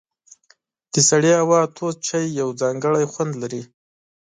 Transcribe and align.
د 0.93 0.95
سړې 1.09 1.31
هوا 1.41 1.61
تود 1.75 1.95
چای 2.07 2.25
یو 2.39 2.49
ځانګړی 2.61 3.05
خوند 3.11 3.33
لري. 3.41 3.61